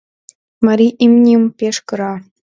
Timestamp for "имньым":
1.05-1.43